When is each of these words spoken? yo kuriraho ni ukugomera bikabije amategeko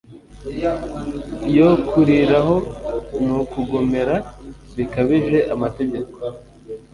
yo 1.57 1.69
kuriraho 1.89 2.55
ni 3.23 3.31
ukugomera 3.41 4.15
bikabije 4.75 5.37
amategeko 5.53 6.11